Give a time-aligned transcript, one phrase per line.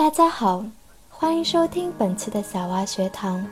[0.00, 0.64] 大家好，
[1.10, 3.46] 欢迎收听本期的小蛙学堂。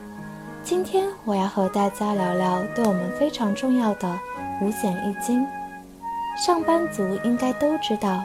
[0.62, 4.18] 今天我要和大家聊聊对我们非常重要的
[4.62, 5.46] 五险一金。
[6.42, 8.24] 上班族应该都知道，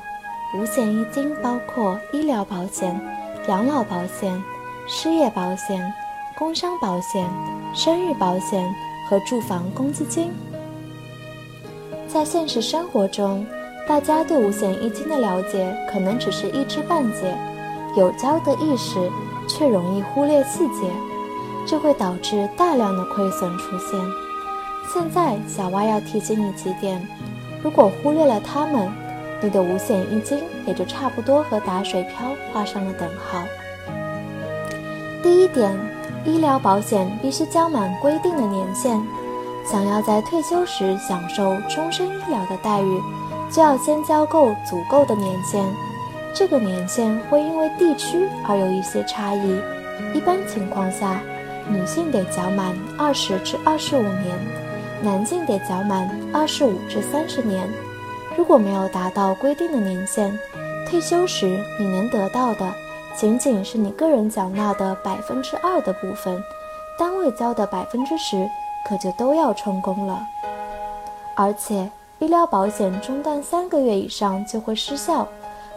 [0.55, 2.97] 五险一金包括医疗保险、
[3.49, 4.41] 养老保险、
[4.87, 5.93] 失业保险、
[6.37, 7.29] 工伤保险、
[7.75, 8.73] 生育保险
[9.09, 10.31] 和住房公积金。
[12.07, 13.45] 在现实生活中，
[13.85, 17.37] 大家对五险一金的了解可能只是一知半解，
[17.95, 19.11] 有交的意识，
[19.47, 20.91] 却容易忽略细节，
[21.65, 23.99] 这会导致大量的亏损出现。
[24.91, 27.05] 现在，小蛙要提醒你几点，
[27.63, 28.91] 如果忽略了它们，
[29.41, 33.43] 你的五险一金也就差不多和打水漂画上了等号。
[35.21, 35.77] 第一点，
[36.25, 39.01] 医疗保险必须交满规定的年限，
[39.65, 43.01] 想要在退休时享受终身医疗的待遇。
[43.51, 45.63] 就要先交够足够的年限，
[46.33, 49.61] 这个年限会因为地区而有一些差异。
[50.13, 51.21] 一般情况下，
[51.69, 54.37] 女性得缴满二十至二十五年，
[55.01, 57.69] 男性得缴满二十五至三十年。
[58.35, 60.37] 如果没有达到规定的年限，
[60.87, 62.73] 退休时你能得到的
[63.15, 66.43] 仅仅是你个人缴纳的百分之二的部分，
[66.97, 68.49] 单位交的百分之十
[68.89, 70.19] 可就都要充公了，
[71.35, 71.89] 而且。
[72.19, 75.27] 医疗保险中断三个月以上就会失效，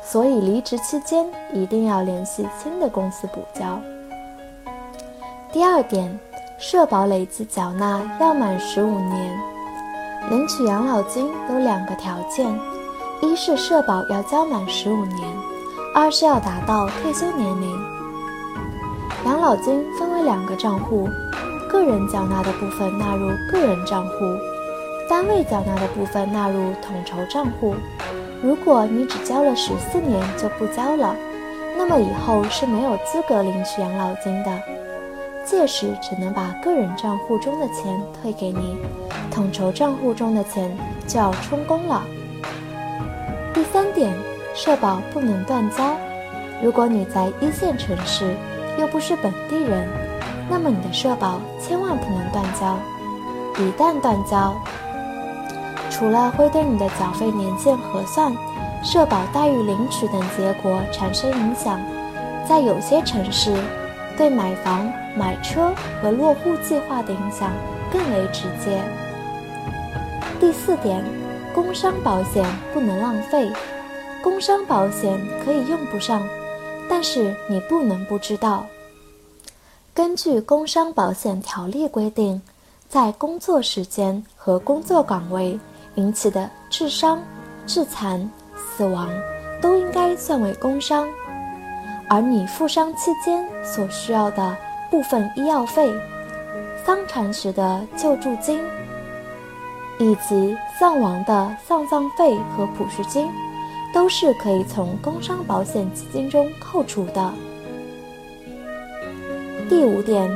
[0.08, 3.80] 所以离职期间一定要联系新的公司补交。
[5.52, 6.16] 第二点，
[6.58, 9.36] 社保累计缴纳要满十五年。
[10.30, 12.46] 领取养老金有两个条件：
[13.20, 15.28] 一是社保要交满十五年，
[15.92, 17.78] 二是要达到退休年龄。
[19.24, 21.08] 养老金分为两个账户，
[21.68, 24.12] 个人缴纳的部分纳入个人账户。
[25.08, 27.74] 单位缴纳的部分纳入统筹账户。
[28.42, 31.16] 如果你只交了十四年就不交了，
[31.76, 34.50] 那么以后是没有资格领取养老金的。
[35.44, 38.76] 届时只能把个人账户中的钱退给你，
[39.30, 40.76] 统筹账户中的钱
[41.06, 42.02] 就要充公了。
[43.54, 44.12] 第三点，
[44.54, 45.96] 社保不能断交。
[46.62, 48.34] 如果你在一线城市，
[48.78, 49.88] 又不是本地人，
[50.48, 52.76] 那么你的社保千万不能断交。
[53.58, 54.54] 一旦断交，
[55.90, 58.34] 除了会对你的缴费年限核算、
[58.82, 61.80] 社保待遇领取等结果产生影响，
[62.46, 63.56] 在有些城市，
[64.16, 67.50] 对买房、买车和落户计划的影响
[67.90, 68.80] 更为直接。
[70.38, 71.02] 第四点，
[71.54, 72.44] 工伤保险
[72.74, 73.50] 不能浪费。
[74.22, 76.22] 工伤保险可以用不上，
[76.88, 78.66] 但是你不能不知道。
[79.94, 82.42] 根据《工伤保险条例》规定，
[82.88, 85.58] 在工作时间和工作岗位。
[85.96, 87.20] 引起的致伤、
[87.66, 89.10] 致残、死亡，
[89.60, 91.06] 都应该算为工伤，
[92.08, 94.56] 而你负伤期间所需要的
[94.90, 95.92] 部分医药费、
[96.84, 98.60] 丧产时的救助金，
[99.98, 103.28] 以及丧亡的丧葬费和抚恤金，
[103.92, 107.32] 都是可以从工伤保险基金中扣除的。
[109.68, 110.30] 第五点，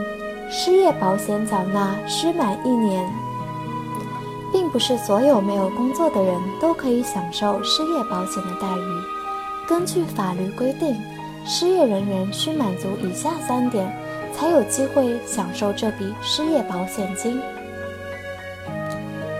[0.50, 3.08] 失业保险缴纳需满一年。
[4.52, 9.66] 并不是所有没有工作的人都可以享受失业保险的待遇。
[9.68, 11.00] 根据法律规定，
[11.46, 13.90] 失业人员需满足以下三点，
[14.34, 17.40] 才有机会享受这笔失业保险金：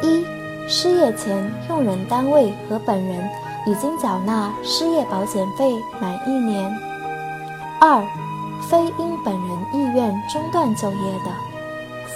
[0.02, 0.24] 一、
[0.68, 3.28] 失业前用人单位和本人
[3.66, 6.70] 已经缴纳失业保险费满一年；
[7.80, 8.00] 二、
[8.68, 11.30] 非因本人意愿中断就业的；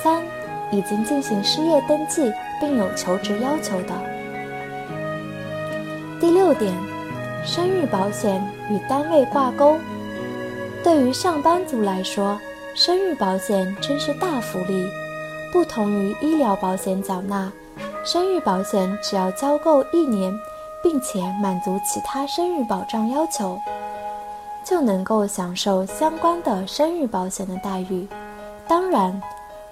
[0.02, 0.22] 三、
[0.70, 2.32] 已经进行失业登记。
[2.64, 3.92] 并有求职要求的。
[6.18, 6.72] 第六点，
[7.44, 9.76] 生育保险与单位挂钩。
[10.82, 12.40] 对于上班族来说，
[12.74, 14.88] 生育保险真是大福利。
[15.52, 17.52] 不同于医疗保险缴纳，
[18.02, 20.32] 生育保险只要交够一年，
[20.82, 23.58] 并且满足其他生育保障要求，
[24.64, 28.08] 就能够享受相关的生育保险的待遇。
[28.66, 29.22] 当然，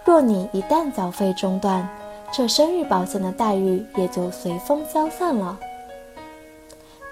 [0.04, 1.88] 若你一旦缴费中断，
[2.34, 5.58] 这生育保险的待遇也就随风消散了。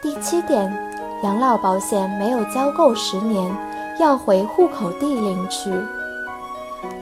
[0.00, 0.72] 第七点，
[1.22, 3.54] 养老保险没有交够十年，
[4.00, 5.70] 要回户口地领取。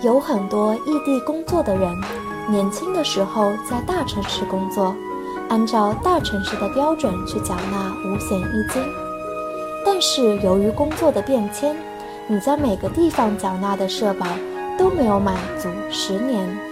[0.03, 1.97] 有很多异地工作的人，
[2.51, 4.93] 年轻的时候在大城市工作，
[5.49, 8.83] 按照大城市的标准去缴纳五险一金，
[9.87, 11.77] 但是由于工作的变迁，
[12.27, 14.27] 你在每个地方缴纳的社保
[14.77, 16.68] 都没有满足十年。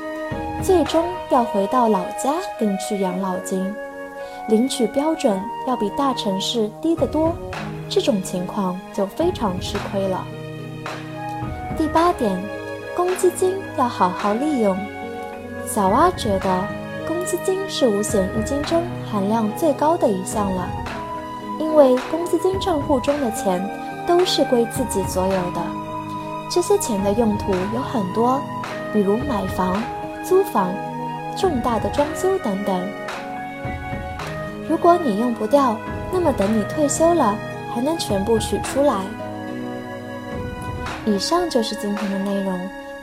[0.62, 3.74] 最终要回到老家领取养老金，
[4.48, 7.32] 领取标准要比大城市低得多。
[7.88, 10.26] 这种情况就非常吃亏了。
[11.78, 12.36] 第八点，
[12.96, 14.76] 公积金要好好利用。
[15.66, 16.64] 小蛙觉得，
[17.06, 20.68] 公积金是五险一金中含量最高的一项了，
[21.60, 23.62] 因为公积金账户中的钱
[24.06, 25.60] 都是归自己所有的，
[26.50, 28.40] 这些钱的用途有很多，
[28.92, 29.80] 比如买房、
[30.26, 30.74] 租房、
[31.36, 32.88] 重大的装修等等。
[34.68, 35.76] 如果你用不掉，
[36.12, 37.36] 那么等你退休了，
[37.72, 39.04] 还能全部取出来。
[41.06, 42.58] 以上就是今天的内容。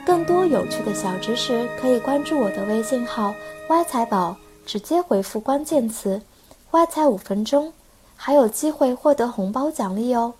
[0.06, 3.34] 更多有趣的小知识，可以关注我的微信号
[3.68, 4.36] “歪财宝”，
[4.66, 6.20] 直接回复关键词
[6.72, 7.72] “歪财五分钟”，
[8.14, 10.34] 还有机会获得红包奖励哦。